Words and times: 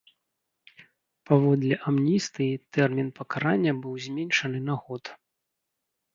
Паводле 1.29 1.75
амністыі 1.91 2.57
тэрмін 2.79 3.09
пакарання 3.21 3.73
быў 3.83 3.93
зменшаны 4.09 4.59
на 4.73 4.81
год. 4.89 5.03